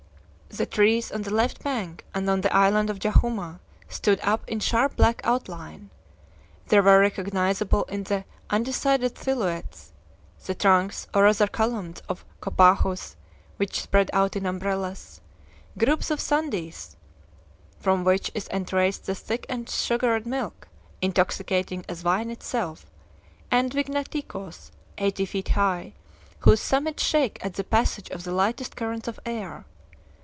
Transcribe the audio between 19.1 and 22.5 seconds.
thick and sugared milk, intoxicating as wine